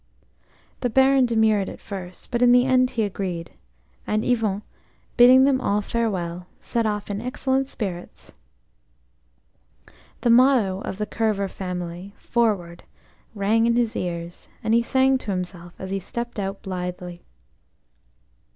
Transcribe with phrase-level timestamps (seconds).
[0.79, 3.51] The Baron demurred at first, but in the end he agreed,
[4.07, 4.63] and Yvon,
[5.15, 8.33] bidding them all farewell, set off in excellent spirits.
[10.21, 15.91] The motto of the Kerver family–"Forward!"–rang in his ears, and he sang to himself as
[15.91, 17.21] he stepped out blithely.